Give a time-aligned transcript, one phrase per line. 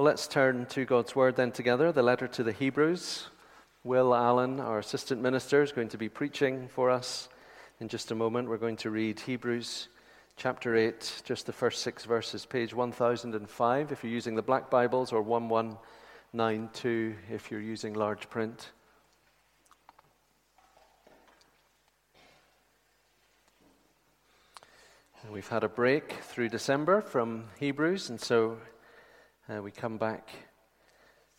[0.00, 3.26] Well, let's turn to God's Word then together, the letter to the Hebrews.
[3.84, 7.28] Will Allan, our assistant minister, is going to be preaching for us
[7.80, 8.48] in just a moment.
[8.48, 9.88] We're going to read Hebrews
[10.38, 15.12] chapter 8, just the first six verses, page 1005 if you're using the black Bibles,
[15.12, 18.70] or 1192 if you're using large print.
[25.30, 28.56] We've had a break through December from Hebrews, and so
[29.50, 30.28] uh, we come back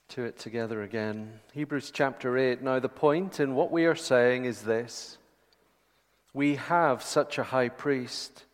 [0.10, 1.40] to it together again.
[1.54, 2.62] Hebrews chapter 8.
[2.62, 5.18] Now, the point in what we are saying is this
[6.34, 8.46] we have such a high priest,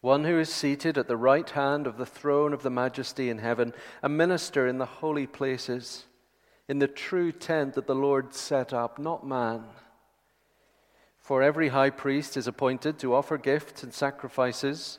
[0.00, 3.38] one who is seated at the right hand of the throne of the majesty in
[3.38, 6.04] heaven, a minister in the holy places,
[6.68, 9.64] in the true tent that the Lord set up, not man.
[11.18, 14.98] For every high priest is appointed to offer gifts and sacrifices.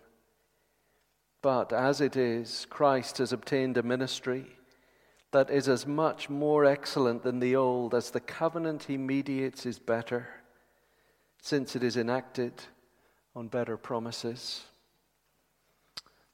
[1.41, 4.45] But as it is, Christ has obtained a ministry
[5.31, 9.79] that is as much more excellent than the old as the covenant he mediates is
[9.79, 10.27] better,
[11.41, 12.53] since it is enacted
[13.35, 14.63] on better promises.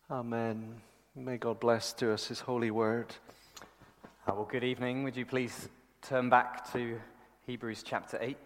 [0.09, 0.81] Amen.
[1.15, 3.13] May God bless to us his holy word.
[4.27, 5.03] Uh, well, good evening.
[5.03, 5.69] Would you please
[6.01, 6.99] turn back to
[7.45, 8.37] Hebrews chapter 8?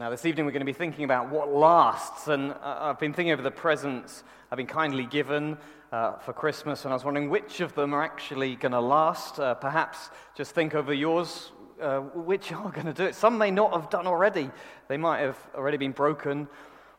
[0.00, 2.28] Now, this evening we're going to be thinking about what lasts.
[2.28, 5.58] And uh, I've been thinking over the presents I've been kindly given
[5.90, 9.40] uh, for Christmas, and I was wondering which of them are actually going to last.
[9.40, 11.50] Uh, perhaps just think over yours,
[11.82, 13.16] uh, which are going to do it.
[13.16, 14.52] Some may not have done already,
[14.86, 16.46] they might have already been broken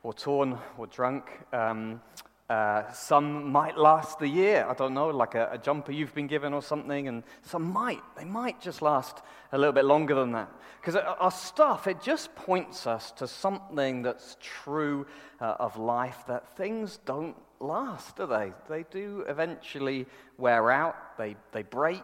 [0.03, 1.29] or torn or drunk.
[1.53, 2.01] Um,
[2.49, 6.25] uh, some might last the year, I don't know, like a, a, jumper you've been
[6.25, 8.01] given or something, and some might.
[8.17, 9.21] They might just last
[9.51, 10.49] a little bit longer than that.
[10.81, 15.05] Because our stuff, it just points us to something that's true
[15.39, 18.51] uh, of life that things don't last, do they?
[18.67, 20.07] They do eventually
[20.39, 22.03] wear out, they, they break.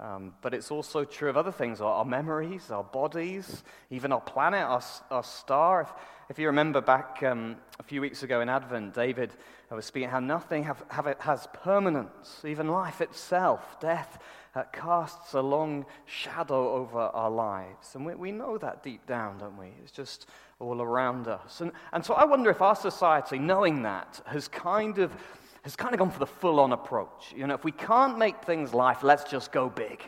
[0.00, 4.20] Um, but it's also true of other things our, our memories, our bodies, even our
[4.20, 5.82] planet, our, our star.
[5.82, 5.92] If,
[6.28, 9.32] if you remember back um, a few weeks ago in Advent, David
[9.70, 13.78] was speaking how nothing have, have has permanence, even life itself.
[13.80, 14.18] Death
[14.54, 17.94] uh, casts a long shadow over our lives.
[17.94, 19.68] And we, we know that deep down, don't we?
[19.82, 20.26] It's just
[20.58, 21.60] all around us.
[21.60, 25.12] And, and so I wonder if our society, knowing that, has kind of
[25.62, 27.34] has kind of gone for the full on approach.
[27.36, 30.00] You know, if we can't make things life, let's just go big.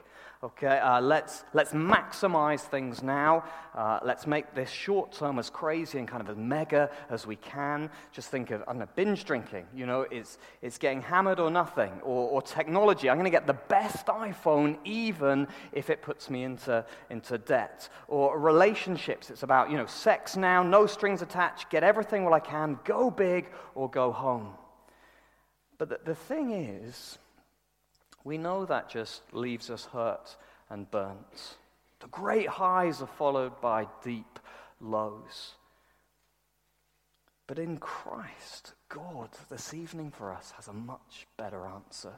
[0.43, 3.45] Okay, uh, let's, let's maximize things now.
[3.75, 7.37] Uh, let's make this short term as crazy and kind of as mega as we
[7.37, 7.91] can.
[8.11, 9.67] Just think of, I know, binge drinking.
[9.75, 11.93] You know, it's, it's getting hammered or nothing.
[12.03, 13.11] Or, or technology.
[13.11, 17.91] I'm going to get the best iPhone even if it puts me into, into debt.
[18.09, 19.29] Or relationships.
[19.29, 23.11] It's about, you know, sex now, no strings attached, get everything while I can, go
[23.11, 24.55] big or go home.
[25.77, 27.19] But the, the thing is,
[28.25, 30.37] we know that just leaves us hurt
[30.69, 31.57] and burnt.
[32.01, 34.39] The great highs are followed by deep
[34.81, 35.55] lows.
[37.47, 42.13] But in Christ, God, this evening for us, has a much better answer.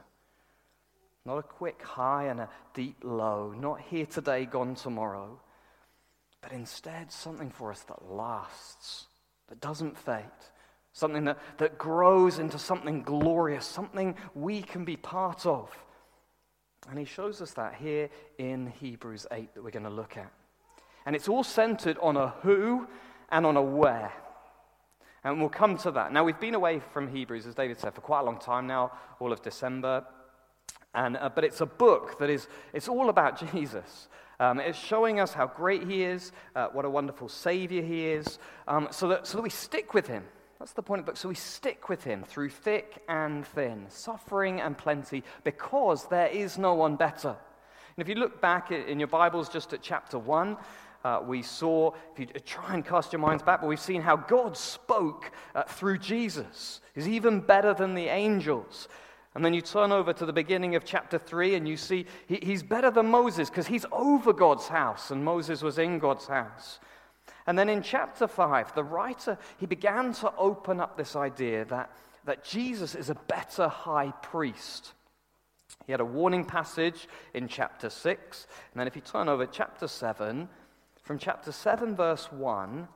[1.25, 5.39] Not a quick high and a deep low, not here today, gone tomorrow,
[6.41, 9.07] but instead something for us that lasts,
[9.47, 10.23] that doesn't fade,
[10.91, 15.71] something that, that grows into something glorious, something we can be part of.
[16.89, 20.31] And he shows us that here in Hebrews 8 that we're going to look at.
[21.05, 22.87] And it's all centered on a who
[23.29, 24.11] and on a where.
[25.23, 26.11] And we'll come to that.
[26.11, 28.91] Now, we've been away from Hebrews, as David said, for quite a long time now,
[29.19, 30.05] all of December.
[30.93, 34.09] And, uh, but it's a book that is it's all about Jesus.
[34.39, 38.39] Um, it's showing us how great he is, uh, what a wonderful Savior he is,
[38.67, 40.23] um, so, that, so that we stick with him.
[40.63, 41.17] That's the point of the book.
[41.17, 46.57] So we stick with him through thick and thin, suffering and plenty, because there is
[46.57, 47.31] no one better.
[47.31, 50.55] And if you look back in your Bibles just at chapter 1,
[51.03, 54.15] uh, we saw, if you try and cast your minds back, but we've seen how
[54.15, 56.79] God spoke uh, through Jesus.
[56.95, 58.87] He's even better than the angels.
[59.35, 62.39] And then you turn over to the beginning of chapter 3 and you see he,
[62.41, 66.79] he's better than Moses because he's over God's house and Moses was in God's house.
[67.45, 71.91] And then in chapter 5, the writer, he began to open up this idea that,
[72.25, 74.93] that Jesus is a better high priest.
[75.85, 78.47] He had a warning passage in chapter 6.
[78.73, 80.47] And then if you turn over chapter 7,
[81.01, 82.87] from chapter 7, verse 1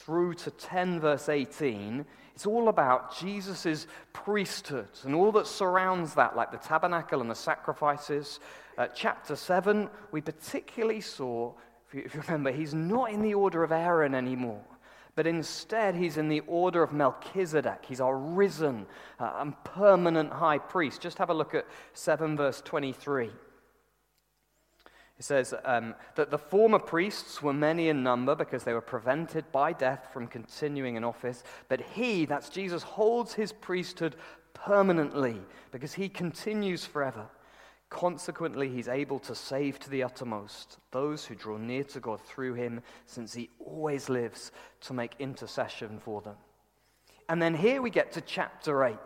[0.00, 2.04] through to 10, verse 18,
[2.34, 7.34] it's all about Jesus' priesthood and all that surrounds that, like the tabernacle and the
[7.34, 8.38] sacrifices.
[8.94, 11.52] Chapter 7, we particularly saw,
[11.92, 14.64] if you, remember, he's not in the order of Aaron anymore
[15.18, 17.84] but instead he's in the order of Melchizedek.
[17.88, 18.86] He's our risen
[19.18, 21.00] uh, and permanent high priest.
[21.00, 23.26] Just have a look at 7 verse 23.
[25.18, 29.50] It says um, that the former priests were many in number because they were prevented
[29.50, 31.42] by death from continuing in office.
[31.68, 34.14] But he, that's Jesus, holds his priesthood
[34.54, 35.40] permanently
[35.72, 37.26] because he continues forever.
[37.90, 42.54] Consequently, he's able to save to the uttermost those who draw near to God through
[42.54, 44.52] him, since he always lives
[44.82, 46.36] to make intercession for them.
[47.28, 48.96] And then here we get to chapter 8.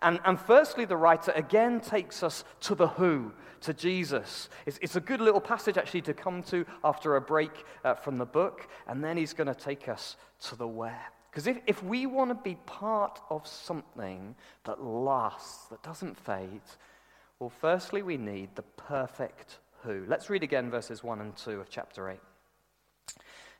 [0.00, 3.32] And, and firstly, the writer again takes us to the who,
[3.62, 4.50] to Jesus.
[4.66, 8.18] It's, it's a good little passage actually to come to after a break uh, from
[8.18, 8.68] the book.
[8.86, 11.12] And then he's going to take us to the where.
[11.30, 16.62] Because if, if we want to be part of something that lasts, that doesn't fade,
[17.38, 20.04] well, firstly, we need the perfect who.
[20.08, 22.18] Let's read again verses 1 and 2 of chapter 8.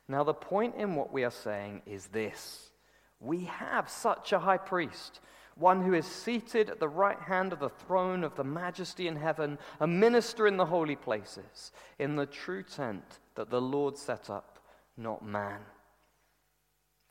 [0.07, 2.71] Now, the point in what we are saying is this
[3.19, 5.19] we have such a high priest
[5.59, 9.15] one who is seated at the right hand of the throne of the majesty in
[9.15, 14.29] heaven, a minister in the holy places, in the true tent that the Lord set
[14.29, 14.59] up,
[14.97, 15.59] not man.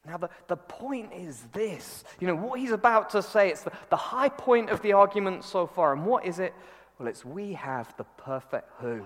[0.06, 2.04] Now, the, the point is this.
[2.20, 5.44] You know, what he's about to say, it's the, the high point of the argument
[5.44, 5.92] so far.
[5.92, 6.54] And what is it?
[6.98, 9.04] Well, it's we have the perfect who.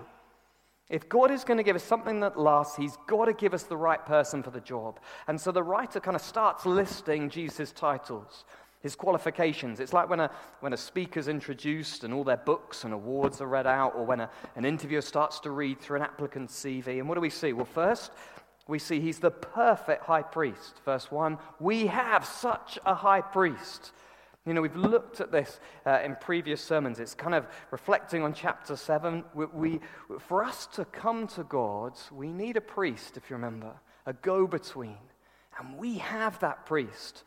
[0.89, 3.63] If God is going to give us something that lasts, He's got to give us
[3.63, 4.99] the right person for the job.
[5.29, 8.45] And so the writer kind of starts listing Jesus' titles
[8.81, 9.79] his qualifications.
[9.79, 10.31] It's like when a,
[10.61, 14.21] when a speaker's introduced and all their books and awards are read out, or when
[14.21, 16.99] a, an interviewer starts to read through an applicant's CV.
[16.99, 17.53] And what do we see?
[17.53, 18.11] Well, first,
[18.71, 20.81] we see he's the perfect high priest.
[20.85, 23.93] Verse 1 We have such a high priest.
[24.47, 26.99] You know, we've looked at this uh, in previous sermons.
[26.99, 29.23] It's kind of reflecting on chapter 7.
[29.35, 29.81] We, we,
[30.19, 33.75] for us to come to God, we need a priest, if you remember,
[34.07, 34.97] a go between.
[35.59, 37.25] And we have that priest.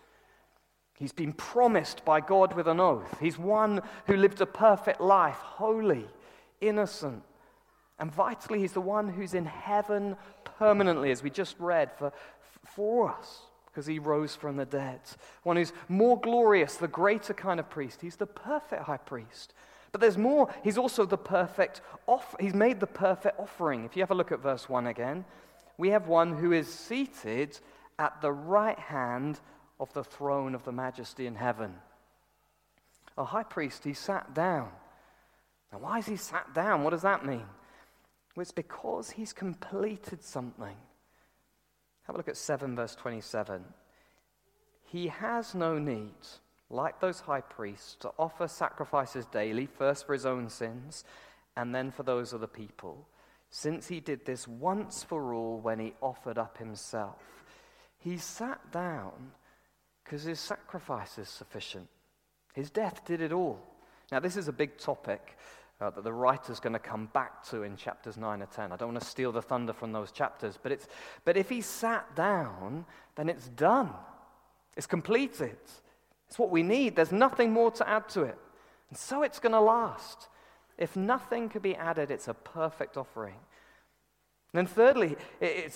[0.96, 3.20] He's been promised by God with an oath.
[3.20, 6.08] He's one who lived a perfect life, holy,
[6.62, 7.24] innocent.
[8.00, 10.16] And vitally, he's the one who's in heaven
[10.58, 12.12] permanently, as we just read, for,
[12.66, 15.00] for us, because he rose from the dead.
[15.44, 18.02] One who's more glorious, the greater kind of priest.
[18.02, 19.54] He's the perfect high priest.
[19.92, 20.54] But there's more.
[20.64, 22.36] He's also the perfect off.
[22.40, 23.86] He's made the perfect offering.
[23.86, 25.24] If you have a look at verse 1 again,
[25.78, 27.60] we have one who is seated
[28.00, 29.40] at the right hand
[29.80, 31.76] of the throne of the majesty in heaven.
[33.18, 34.70] A high priest, he sat down.
[35.72, 36.84] Now, why is he sat down?
[36.84, 37.46] What does that mean?
[38.36, 40.76] Well, it's because he's completed something.
[42.04, 43.64] Have a look at 7, verse 27.
[44.84, 46.12] He has no need,
[46.70, 51.04] like those high priests, to offer sacrifices daily, first for his own sins,
[51.56, 53.08] and then for those of the people,
[53.50, 57.44] since he did this once for all when he offered up himself.
[58.00, 59.32] He sat down
[60.04, 61.88] because his sacrifice is sufficient.
[62.54, 63.60] His death did it all.
[64.12, 65.38] Now, this is a big topic
[65.84, 68.72] uh, that the writer's going to come back to in chapters 9 or 10.
[68.72, 70.88] I don't want to steal the thunder from those chapters, but, it's,
[71.26, 72.86] but if he sat down,
[73.16, 73.90] then it's done.
[74.78, 75.58] It's completed.
[76.28, 76.96] It's what we need.
[76.96, 78.38] There's nothing more to add to it.
[78.90, 80.30] And so it's going to last.
[80.78, 83.36] If nothing could be added, it's a perfect offering.
[84.54, 85.18] And then, thirdly,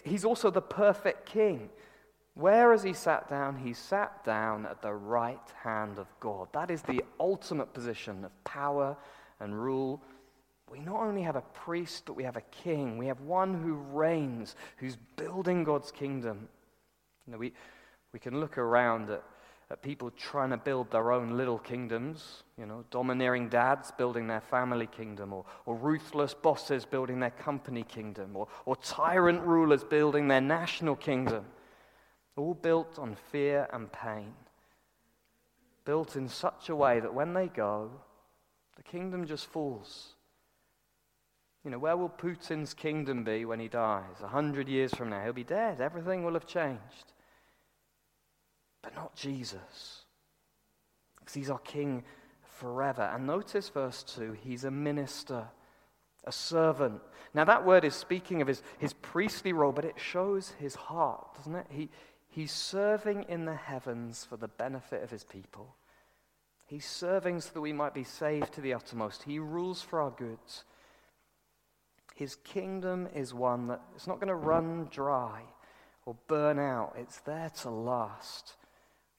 [0.04, 1.70] he's also the perfect king.
[2.34, 3.58] Where has he sat down?
[3.58, 6.48] He sat down at the right hand of God.
[6.54, 8.96] That is the ultimate position of power
[9.40, 10.02] and rule.
[10.70, 12.98] We not only have a priest, but we have a king.
[12.98, 16.50] We have one who reigns, who's building God's kingdom.
[17.26, 17.54] You know, we,
[18.14, 19.24] we can look around at,
[19.72, 24.42] at people trying to build their own little kingdoms, you know, domineering dads building their
[24.42, 30.28] family kingdom, or, or ruthless bosses building their company kingdom, or, or tyrant rulers building
[30.28, 31.46] their national kingdom.
[32.36, 34.34] All built on fear and pain.
[35.86, 37.90] Built in such a way that when they go,
[38.78, 40.14] the kingdom just falls.
[41.66, 44.22] You know, where will Putin's kingdom be when he dies?
[44.24, 45.82] A hundred years from now, he'll be dead.
[45.82, 47.12] Everything will have changed
[48.88, 50.06] but not Jesus.
[51.20, 52.04] Because he's our king
[52.42, 53.02] forever.
[53.14, 55.44] And notice verse 2 he's a minister,
[56.24, 57.02] a servant.
[57.34, 61.36] Now, that word is speaking of his, his priestly role, but it shows his heart,
[61.36, 61.66] doesn't it?
[61.70, 61.90] He,
[62.30, 65.76] he's serving in the heavens for the benefit of his people.
[66.68, 69.24] He's serving so that we might be saved to the uttermost.
[69.24, 70.66] He rules for our goods.
[72.14, 75.42] His kingdom is one that it's not going to run dry
[76.06, 78.56] or burn out, it's there to last.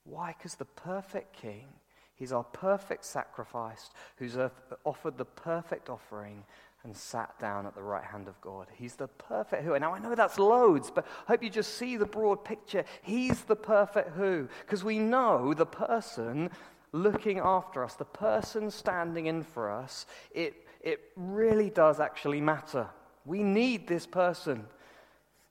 [0.05, 0.35] Why?
[0.37, 1.67] Because the perfect king,
[2.15, 4.37] he's our perfect sacrifice, who's
[4.85, 6.45] offered the perfect offering
[6.85, 8.69] and sat down at the right hand of God.
[8.75, 9.79] He's the perfect who.
[9.79, 12.85] Now, I know that's loads, but I hope you just see the broad picture.
[13.03, 16.51] He's the perfect who, because we know the person
[16.93, 22.89] looking after us, the person standing in for us, it, it really does actually matter.
[23.25, 24.65] We need this person.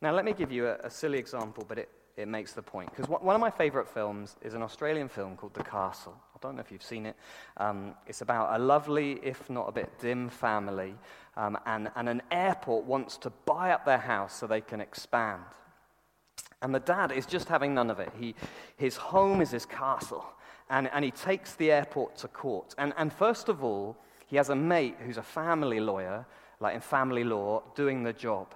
[0.02, 2.90] Now, let me give you a, a silly example, but it, it makes the point.
[2.90, 6.16] Because one of my favorite films is an Australian film called The Castle.
[6.36, 7.16] I don't know if you've seen it.
[7.58, 10.96] Um, it's about a lovely, if not a bit dim, family,
[11.36, 15.42] um, and, and an airport wants to buy up their house so they can expand.
[16.62, 18.12] And the dad is just having none of it.
[18.20, 18.34] He,
[18.78, 20.26] his home is his castle,
[20.70, 22.76] and, and he takes the airport to court.
[22.78, 23.98] And, and first of all,
[24.28, 26.26] he has a mate who's a family lawyer,
[26.60, 28.54] like in family law, doing the job.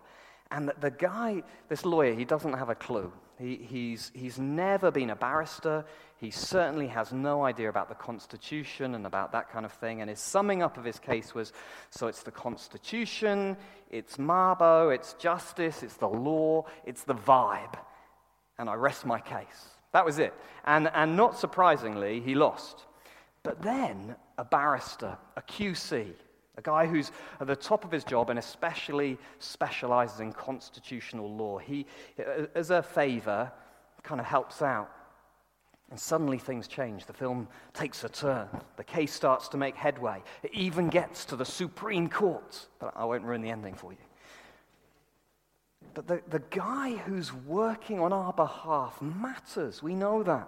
[0.51, 3.11] And the, guy, this lawyer, he doesn't have a clue.
[3.39, 5.85] He, he's, he's never been a barrister.
[6.17, 10.01] He certainly has no idea about the Constitution and about that kind of thing.
[10.01, 11.53] And his summing up of his case was
[11.89, 13.55] so it's the Constitution,
[13.89, 17.73] it's Mabo, it's justice, it's the law, it's the vibe.
[18.59, 19.70] And I rest my case.
[19.93, 20.33] That was it.
[20.65, 22.85] And, and not surprisingly, he lost.
[23.43, 26.13] But then a barrister, a QC,
[26.57, 31.57] a guy who's at the top of his job and especially specializes in constitutional law.
[31.57, 31.85] He,
[32.19, 33.51] uh, as a favor,
[34.03, 34.89] kind of helps out.
[35.89, 37.05] And suddenly things change.
[37.05, 38.47] The film takes a turn.
[38.77, 40.23] The case starts to make headway.
[40.41, 42.67] It even gets to the Supreme Court.
[42.79, 43.97] But I won't ruin the ending for you.
[45.93, 49.83] But the, the guy who's working on our behalf matters.
[49.83, 50.47] We know that.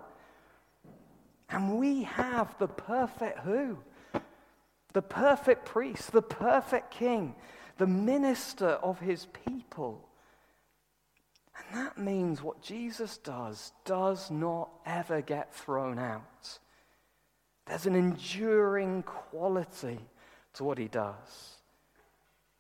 [1.50, 3.78] And we have the perfect who
[4.94, 7.36] the perfect priest, the perfect king,
[7.78, 10.08] the minister of his people.
[11.58, 16.60] And that means what Jesus does does not ever get thrown out.
[17.66, 20.00] There's an enduring quality
[20.54, 21.58] to what he does.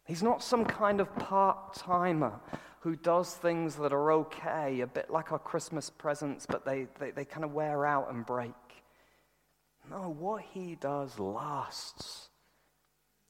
[0.06, 2.34] He's not some kind of part timer
[2.84, 7.12] who does things that are okay, a bit like our Christmas presents, but they, they,
[7.12, 8.52] they kind of wear out and break.
[9.90, 12.28] No, what he does lasts.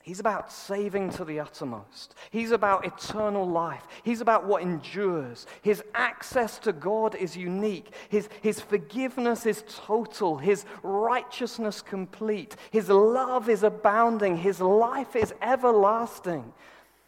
[0.01, 2.15] He's about saving to the uttermost.
[2.31, 3.83] He's about eternal life.
[4.01, 5.45] He's about what endures.
[5.61, 7.93] His access to God is unique.
[8.09, 10.39] His, his forgiveness is total.
[10.39, 12.55] His righteousness complete.
[12.71, 14.35] His love is abounding.
[14.35, 16.51] His life is everlasting.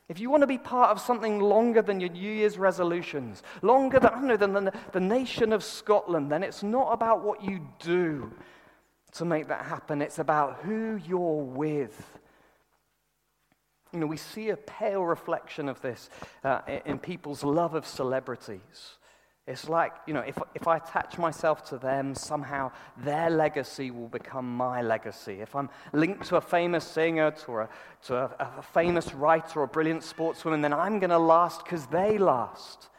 [0.08, 4.00] If you want to be part of something longer than your New Year's resolutions, longer
[4.00, 7.44] than, I don't know, than the, the nation of Scotland, then it's not about what
[7.44, 8.32] you do
[9.14, 10.02] to make that happen.
[10.02, 12.20] It's about who you're with.
[13.94, 16.10] You know, we see a pale reflection of this
[16.44, 18.98] uh, in people's love of celebrities.
[19.48, 24.08] It's like, you know, if, if I attach myself to them, somehow their legacy will
[24.08, 25.40] become my legacy.
[25.40, 27.70] If I'm linked to a famous singer, to a,
[28.06, 31.86] to a, a famous writer or a brilliant sportswoman, then I'm going to last because
[31.88, 32.90] they last.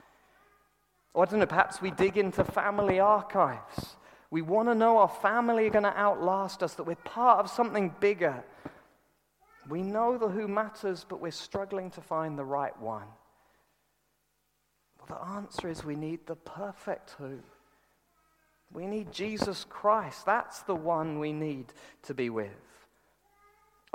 [1.15, 3.97] Or I don't know, perhaps we dig into family archives.
[4.31, 7.51] We want to know our family are going to outlast us, that we're part of
[7.51, 8.45] something bigger.
[9.69, 13.09] We know the who matters, but we're struggling to find the right one.
[15.09, 17.39] The answer is we need the perfect who.
[18.73, 20.27] We need Jesus Christ.
[20.27, 21.73] That's the one we need
[22.03, 22.51] to be with.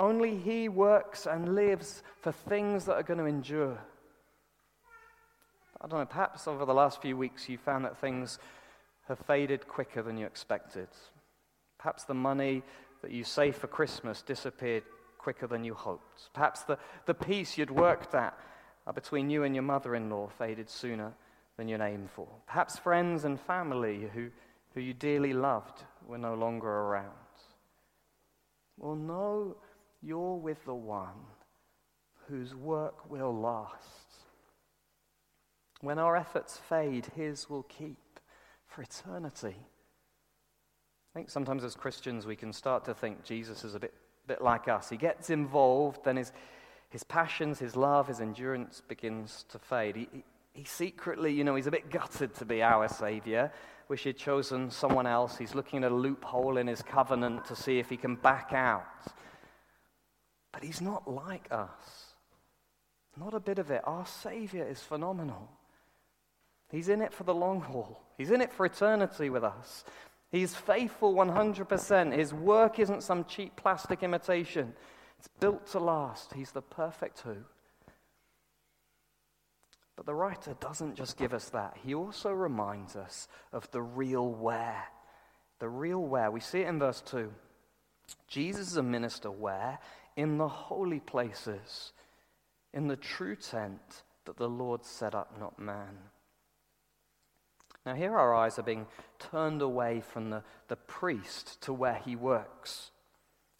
[0.00, 3.78] Only He works and lives for things that are going to endure.
[5.80, 8.38] I don't know, perhaps over the last few weeks you found that things
[9.08, 10.88] have faded quicker than you expected.
[11.78, 12.62] Perhaps the money
[13.02, 14.84] that you saved for Christmas disappeared
[15.18, 16.32] quicker than you hoped.
[16.32, 18.36] Perhaps the, the peace you'd worked at
[18.90, 21.12] between you and your mother in law faded sooner
[21.56, 22.26] than you'd aimed for.
[22.46, 24.30] Perhaps friends and family who
[24.74, 27.06] who you dearly loved were no longer around.
[28.78, 29.56] Well, no,
[30.00, 31.26] you're with the one
[32.28, 33.76] whose work will last.
[35.80, 37.98] When our efforts fade, his will keep
[38.66, 39.56] for eternity.
[41.14, 43.92] I think sometimes as Christians we can start to think Jesus is a bit,
[44.26, 44.88] bit like us.
[44.88, 46.32] He gets involved, then his,
[46.92, 49.96] his passions, his love, his endurance begins to fade.
[49.96, 50.08] He,
[50.52, 53.50] he, secretly, you know, he's a bit gutted to be our Savior.
[53.88, 55.38] Wish he'd chosen someone else.
[55.38, 58.84] He's looking at a loophole in his covenant to see if he can back out.
[60.52, 62.12] But he's not like us.
[63.18, 63.80] Not a bit of it.
[63.84, 65.48] Our Savior is phenomenal.
[66.70, 69.84] He's in it for the long haul, He's in it for eternity with us.
[70.30, 72.14] He's faithful 100%.
[72.14, 74.74] His work isn't some cheap plastic imitation,
[75.22, 76.32] it's built to last.
[76.34, 77.36] He's the perfect who.
[79.94, 84.28] But the writer doesn't just give us that, he also reminds us of the real
[84.28, 84.82] where.
[85.60, 86.32] The real where.
[86.32, 87.32] We see it in verse 2.
[88.26, 89.78] Jesus is a minister where?
[90.16, 91.92] In the holy places,
[92.74, 95.98] in the true tent that the Lord set up, not man.
[97.86, 98.88] Now, here our eyes are being
[99.20, 102.90] turned away from the, the priest to where he works.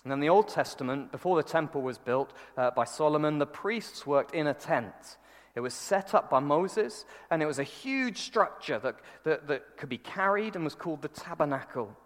[0.04, 4.06] And in the Old Testament, before the temple was built uh, by Solomon, the priests
[4.06, 5.16] worked in a tent.
[5.54, 9.76] It was set up by Moses, and it was a huge structure that, that, that
[9.76, 11.96] could be carried and was called the tabernacle.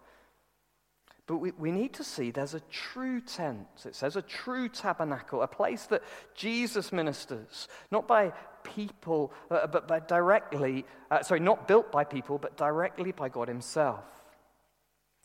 [1.27, 3.67] But we, we need to see there's a true tent.
[3.85, 6.03] It says a true tabernacle, a place that
[6.35, 8.31] Jesus ministers, not by
[8.63, 13.47] people, uh, but by directly, uh, sorry, not built by people, but directly by God
[13.47, 14.05] Himself.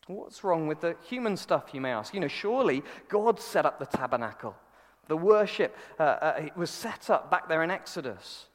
[0.07, 2.13] What's wrong with the human stuff, you may ask?
[2.13, 4.57] You know, surely God set up the tabernacle.
[5.09, 8.47] The worship uh, uh, was set up back there in Exodus.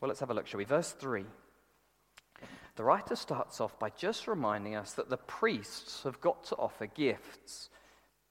[0.00, 0.64] Well, let's have a look, shall we?
[0.64, 1.24] Verse 3.
[2.76, 6.86] The writer starts off by just reminding us that the priests have got to offer
[6.86, 7.70] gifts.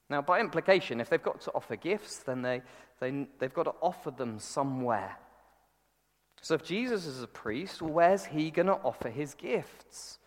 [0.08, 2.62] Now, by implication, if they've got to offer gifts, then they,
[3.00, 5.16] they, they've got to offer them somewhere.
[6.42, 10.18] So if Jesus is a priest, well, where's he going to offer his gifts?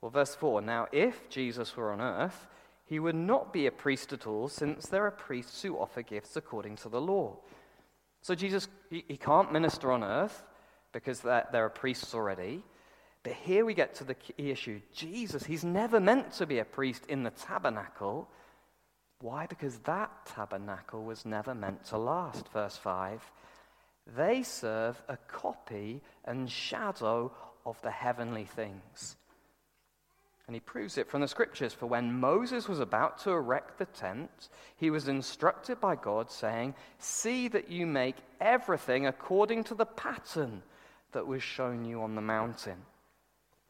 [0.00, 2.46] Well, verse 4 Now, if Jesus were on earth,
[2.84, 6.36] he would not be a priest at all, since there are priests who offer gifts
[6.36, 7.36] according to the law.
[8.22, 10.42] So Jesus, he, can't minister on earth
[10.92, 12.62] because there, there are priests already.
[13.22, 14.80] But here we get to the key issue.
[14.92, 18.28] Jesus, he's never meant to be a priest in the tabernacle.
[19.20, 19.46] Why?
[19.46, 22.48] Because that tabernacle was never meant to last.
[22.48, 23.22] Verse 5
[24.16, 27.32] they serve a copy and shadow
[27.64, 29.16] of the heavenly things.
[30.50, 31.72] And he proves it from the scriptures.
[31.72, 36.74] For when Moses was about to erect the tent, he was instructed by God, saying,
[36.98, 40.64] See that you make everything according to the pattern
[41.12, 42.78] that was shown you on the mountain.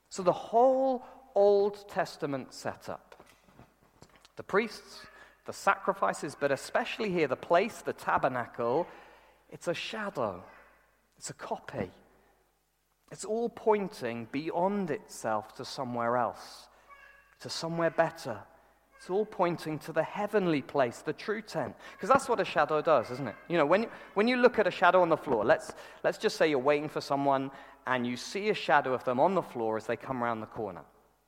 [0.08, 3.22] So the whole Old Testament setup
[4.36, 5.04] the priests,
[5.44, 8.86] the sacrifices, but especially here, the place, the tabernacle,
[9.50, 10.42] it's a shadow,
[11.18, 11.90] it's a copy.
[13.10, 16.68] It's all pointing beyond itself to somewhere else,
[17.40, 18.38] to somewhere better.
[18.96, 21.74] It's all pointing to the heavenly place, the true tent.
[21.92, 23.34] Because that's what a shadow does, isn't it?
[23.48, 25.72] You know, when, when you look at a shadow on the floor, let's,
[26.04, 27.50] let's just say you're waiting for someone
[27.86, 30.46] and you see a shadow of them on the floor as they come around the
[30.46, 30.82] corner.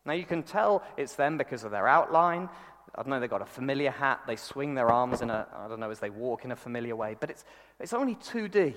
[0.04, 2.50] Now, you can tell it's them because of their outline,
[2.94, 5.68] I don't know, they've got a familiar hat, they swing their arms in a, I
[5.68, 7.44] don't know, as they walk in a familiar way, but it's,
[7.80, 8.74] it's only 2D.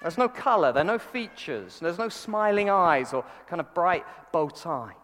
[0.00, 4.04] There's no color, there are no features, there's no smiling eyes or kind of bright
[4.32, 4.94] bow tie.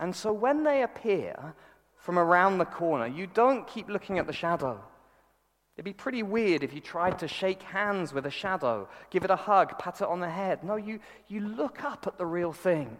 [0.00, 1.54] And so when they appear
[1.96, 4.82] from around the corner, you don't keep looking at the shadow.
[5.76, 9.30] It'd be pretty weird if you tried to shake hands with a shadow, give it
[9.30, 10.64] a hug, pat it on the head.
[10.64, 12.96] No, you, you look up at the real thing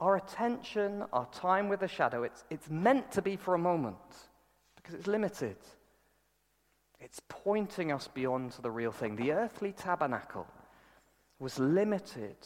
[0.00, 3.96] our attention, our time with the shadow, it's, it's meant to be for a moment
[4.76, 5.56] because it's limited.
[7.00, 9.16] It's pointing us beyond to the real thing.
[9.16, 10.46] The earthly tabernacle
[11.38, 12.36] was limited,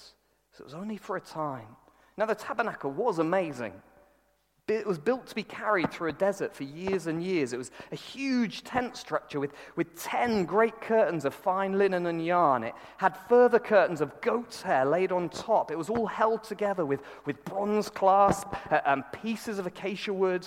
[0.53, 1.77] so it was only for a time.
[2.21, 3.73] Now, the tabernacle was amazing.
[4.69, 7.55] It was built to be carried through a desert for years and years.
[7.55, 12.23] It was a huge tent structure with, with 10 great curtains of fine linen and
[12.23, 12.63] yarn.
[12.65, 15.71] It had further curtains of goat's hair laid on top.
[15.71, 20.47] It was all held together with, with bronze clasp uh, and pieces of acacia wood.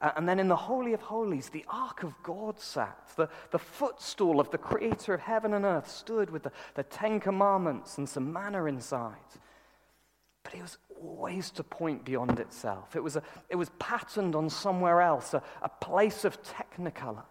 [0.00, 2.98] Uh, and then in the Holy of Holies, the Ark of God sat.
[3.14, 7.20] The, the footstool of the Creator of heaven and earth stood with the, the Ten
[7.20, 9.14] Commandments and some manna inside.
[10.42, 12.96] But it was always to point beyond itself.
[12.96, 17.24] It was, a, it was patterned on somewhere else, a, a place of technicolor.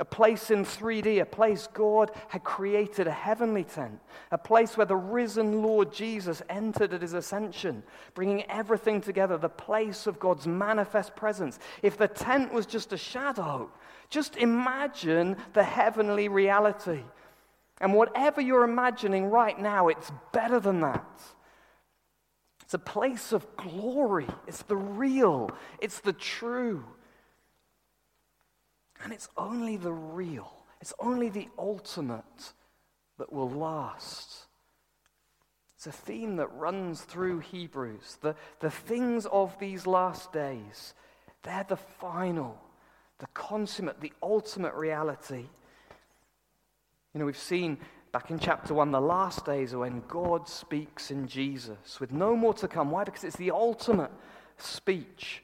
[0.00, 4.00] A place in 3D, a place God had created, a heavenly tent,
[4.32, 9.48] a place where the risen Lord Jesus entered at his ascension, bringing everything together, the
[9.48, 11.60] place of God's manifest presence.
[11.80, 13.70] If the tent was just a shadow,
[14.10, 17.02] just imagine the heavenly reality.
[17.80, 21.06] And whatever you're imagining right now, it's better than that.
[22.74, 25.48] It's a place of glory, it's the real,
[25.80, 26.84] it's the true.
[29.00, 32.52] And it's only the real, it's only the ultimate
[33.18, 34.46] that will last.
[35.76, 38.18] It's a theme that runs through Hebrews.
[38.20, 40.94] The, the things of these last days,
[41.44, 42.60] they're the final,
[43.20, 45.44] the consummate, the ultimate reality.
[47.12, 47.78] You know, we've seen
[48.14, 52.36] back in chapter 1 the last days are when God speaks in Jesus with no
[52.36, 52.92] more to come.
[52.92, 53.02] Why?
[53.02, 54.12] Because it's the ultimate
[54.56, 55.42] speech.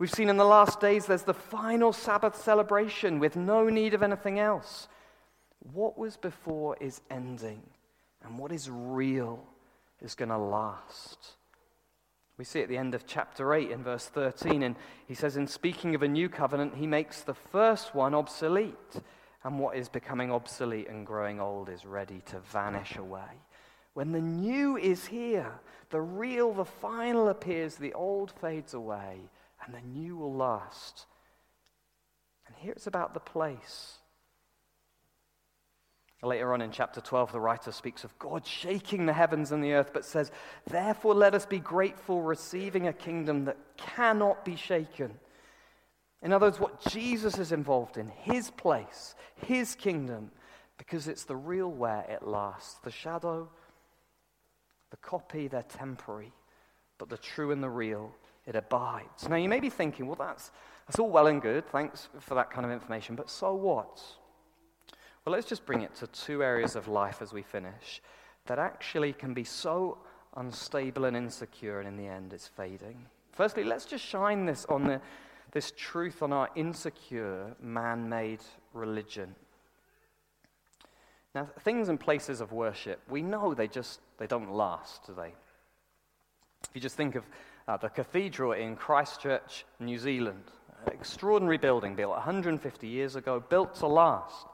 [0.00, 4.02] We've seen in the last days there's the final Sabbath celebration with no need of
[4.02, 4.88] anything else.
[5.72, 7.62] What was before is ending,
[8.24, 9.44] and what is real
[10.02, 11.36] is going to last.
[12.36, 14.74] We see at the end of chapter 8 in verse 13, and
[15.06, 19.02] he says, In speaking of a new covenant, he makes the first one obsolete,
[19.44, 23.42] and what is becoming obsolete and growing old is ready to vanish away.
[23.94, 29.18] When the new is here, the real, the final appears, the old fades away,
[29.64, 31.06] and the new will last.
[32.46, 33.98] And here it's about the place.
[36.22, 39.72] Later on in chapter 12, the writer speaks of God shaking the heavens and the
[39.74, 40.32] earth, but says,
[40.66, 45.18] Therefore, let us be grateful, receiving a kingdom that cannot be shaken.
[46.22, 50.30] In other words, what Jesus is involved in, his place, his kingdom,
[50.76, 52.78] because it's the real where it lasts.
[52.82, 53.48] The shadow,
[54.90, 56.32] the copy, they're temporary,
[56.98, 58.12] but the true and the real
[58.46, 59.28] it abides.
[59.28, 60.50] Now, you may be thinking, well, that's,
[60.86, 61.66] that's all well and good.
[61.68, 63.14] Thanks for that kind of information.
[63.14, 64.02] But so what?
[65.24, 68.00] Well, let's just bring it to two areas of life as we finish
[68.46, 69.98] that actually can be so
[70.36, 73.04] unstable and insecure, and in the end, it's fading.
[73.32, 75.00] Firstly, let's just shine this on the,
[75.52, 78.40] this truth on our insecure, man made
[78.72, 79.34] religion.
[81.34, 85.32] Now, things and places of worship, we know they just they don't last, do they?
[86.64, 87.24] If you just think of
[87.68, 90.44] uh, the cathedral in Christchurch, New Zealand.
[90.86, 94.46] An extraordinary building built 150 years ago, built to last.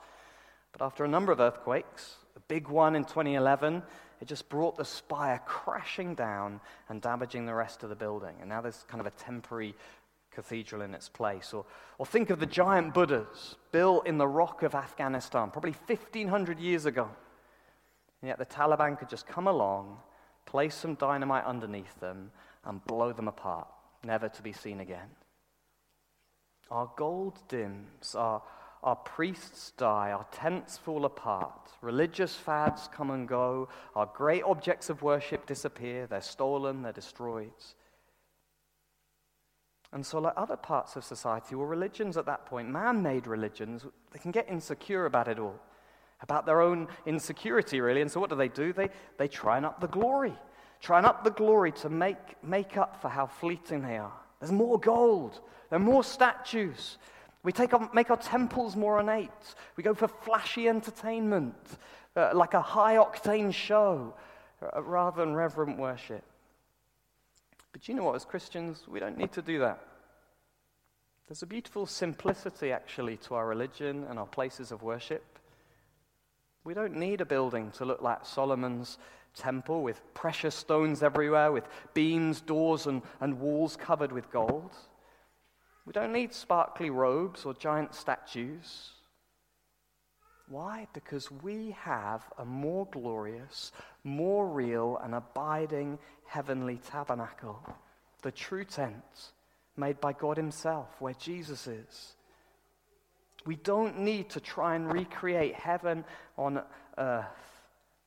[0.72, 3.82] But after a number of earthquakes, a big one in 2011,
[4.20, 8.34] it just brought the spire crashing down and damaging the rest of the building.
[8.40, 9.74] And now there's kind of a temporary
[10.34, 11.52] cathedral in its place.
[11.52, 11.64] Or,
[11.98, 16.86] or think of the giant Buddhas built in the rock of Afghanistan, probably 1,500 years
[16.86, 17.08] ago.
[18.20, 19.98] And yet the Taliban could just come along,
[20.46, 22.30] place some dynamite underneath them,
[22.64, 23.68] and blow them apart,
[24.02, 25.10] never to be seen again.
[26.70, 28.42] Our gold dims, our,
[28.82, 34.88] our priests die, our tents fall apart, religious fads come and go, our great objects
[34.88, 37.52] of worship disappear, they're stolen, they're destroyed.
[39.94, 43.86] And so, like other parts of society, well, religions at that point, man made religions,
[44.12, 45.58] they can get insecure about it all,
[46.20, 48.02] about their own insecurity, really.
[48.02, 48.72] And so, what do they do?
[48.72, 50.34] They, they try and up the glory
[50.84, 54.12] try and up the glory to make, make up for how fleeting they are.
[54.38, 56.98] There's more gold, there are more statues.
[57.42, 59.30] We take our, make our temples more ornate.
[59.76, 61.54] We go for flashy entertainment,
[62.16, 64.14] uh, like a high octane show,
[64.62, 66.22] uh, rather than reverent worship.
[67.74, 68.14] But you know what?
[68.14, 69.80] As Christians, we don't need to do that.
[71.26, 75.24] There's a beautiful simplicity, actually, to our religion and our places of worship.
[76.62, 78.98] We don't need a building to look like Solomon's
[79.34, 84.70] temple with precious stones everywhere, with beams, doors, and, and walls covered with gold.
[85.84, 88.92] We don't need sparkly robes or giant statues.
[90.46, 90.86] Why?
[90.92, 93.72] Because we have a more glorious,
[94.04, 97.58] more real, and abiding heavenly tabernacle,
[98.22, 99.32] the true tent
[99.76, 102.14] made by God Himself, where Jesus is.
[103.46, 106.04] We don't need to try and recreate heaven
[106.38, 106.62] on
[106.96, 107.26] earth.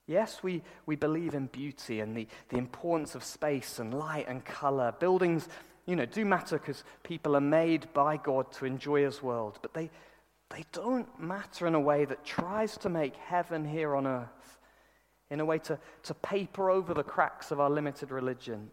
[0.08, 4.44] Yes, we, we believe in beauty and the, the importance of space and light and
[4.44, 4.94] color.
[5.00, 5.50] Buildings,
[5.86, 9.74] you know, do matter because people are made by God to enjoy His world, but
[9.74, 9.90] they,
[10.50, 14.57] they don't matter in a way that tries to make heaven here on earth,
[15.30, 18.70] in a way to, to paper over the cracks of our limited religion.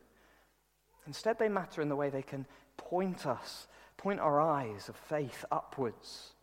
[1.06, 5.44] Instead, they matter in the way they can point us, point our eyes of faith
[5.50, 6.34] upwards.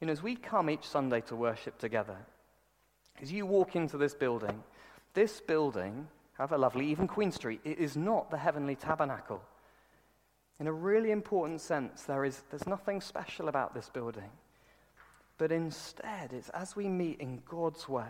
[0.00, 2.16] You know, as we come each Sunday to worship together,
[3.20, 4.62] as you walk into this building,
[5.14, 9.42] this building, however lovely, even Queen Street, it is not the heavenly tabernacle.
[10.58, 14.30] In a really important sense, there is, there's nothing special about this building.
[15.38, 18.08] But instead, it's as we meet in God's way,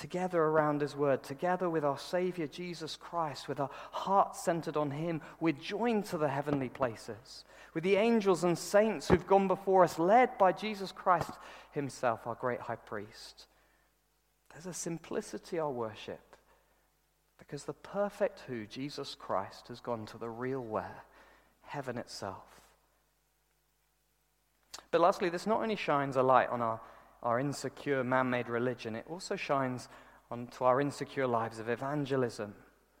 [0.00, 4.90] together around His Word, together with our Savior Jesus Christ, with our hearts centered on
[4.90, 9.84] Him, we're joined to the heavenly places, with the angels and saints who've gone before
[9.84, 11.30] us, led by Jesus Christ
[11.72, 13.46] Himself, our great high priest.
[14.52, 16.36] There's a simplicity our worship
[17.38, 21.04] because the perfect who, Jesus Christ, has gone to the real where,
[21.62, 22.60] heaven itself.
[24.90, 26.80] But lastly, this not only shines a light on our,
[27.22, 29.88] our insecure man made religion, it also shines
[30.30, 32.54] onto our insecure lives of evangelism.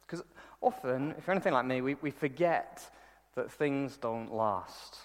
[0.06, 0.24] Because
[0.60, 2.90] often, if you're anything like me, we, we forget
[3.34, 4.98] that things don't last.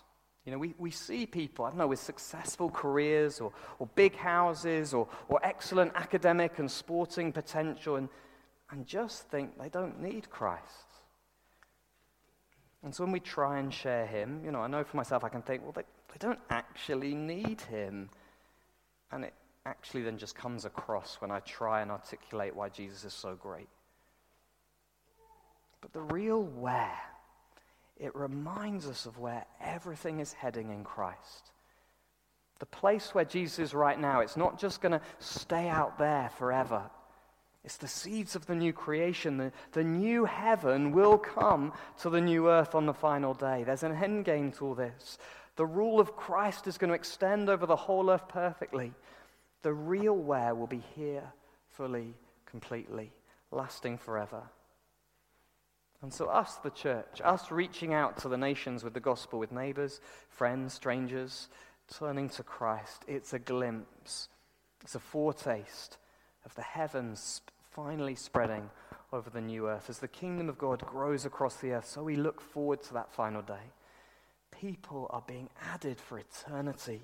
[0.45, 4.15] You know, we, we see people, I don't know, with successful careers or, or big
[4.15, 8.09] houses or, or excellent academic and sporting potential and,
[8.69, 10.61] and just think they don't need Christ.
[12.83, 15.29] And so when we try and share Him, you know, I know for myself I
[15.29, 18.09] can think, well, they, they don't actually need Him.
[19.11, 19.33] And it
[19.65, 23.69] actually then just comes across when I try and articulate why Jesus is so great.
[25.81, 26.99] But the real where
[27.97, 31.51] it reminds us of where everything is heading in Christ.
[32.59, 36.29] The place where Jesus is right now, it's not just going to stay out there
[36.37, 36.83] forever.
[37.63, 39.37] It's the seeds of the new creation.
[39.37, 43.63] The, the new heaven will come to the new earth on the final day.
[43.63, 45.17] There's an end game to all this.
[45.55, 48.93] The rule of Christ is going to extend over the whole earth perfectly.
[49.61, 51.23] The real where will be here
[51.69, 52.13] fully,
[52.45, 53.11] completely,
[53.51, 54.43] lasting forever.
[56.01, 59.51] And so, us, the church, us reaching out to the nations with the gospel, with
[59.51, 61.47] neighbors, friends, strangers,
[61.91, 64.29] turning to Christ, it's a glimpse,
[64.81, 65.97] it's a foretaste
[66.45, 67.41] of the heavens
[67.71, 68.69] finally spreading
[69.11, 69.89] over the new earth.
[69.89, 73.11] As the kingdom of God grows across the earth, so we look forward to that
[73.11, 73.71] final day.
[74.65, 77.01] People are being added for eternity.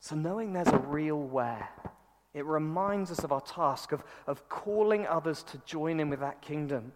[0.00, 1.68] So, knowing there's a real where,
[2.34, 6.42] it reminds us of our task of, of calling others to join in with that
[6.42, 6.92] kingdom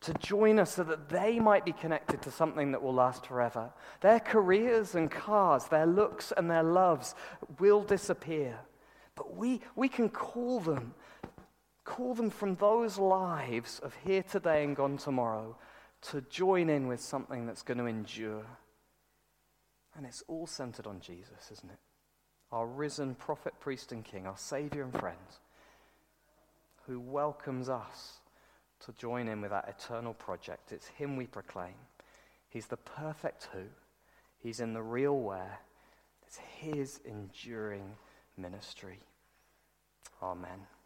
[0.00, 3.72] to join us so that they might be connected to something that will last forever.
[4.00, 7.16] Their careers and cars, their looks and their loves
[7.58, 8.60] will disappear.
[9.16, 10.94] But we, we can call them,
[11.84, 15.56] call them from those lives of here today and gone tomorrow
[16.00, 18.44] to join in with something that's going to endure.
[19.96, 21.78] And it's all centered on Jesus, isn't it?
[22.52, 25.16] Our risen prophet, priest, and king, our Savior and friend,
[26.86, 28.20] who welcomes us
[28.86, 30.72] to join in with that eternal project.
[30.72, 31.74] It's Him we proclaim.
[32.48, 33.64] He's the perfect who,
[34.38, 35.58] He's in the real where.
[36.26, 37.96] It's His enduring
[38.36, 39.00] ministry.
[40.22, 40.77] Amen.